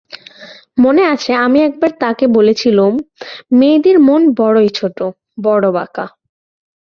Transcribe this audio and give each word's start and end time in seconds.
মনে 0.77 1.03
আছে 1.13 1.31
আমি 1.45 1.59
একবার 1.63 1.91
তাঁকে 1.99 2.25
বলেছিলুম, 2.27 2.93
মেয়েদের 3.51 3.97
মন 3.99 4.21
বড়োই 4.33 4.69
ছোটো, 4.69 5.05
বড়ো 5.43 5.69
বাঁকা। 5.71 6.05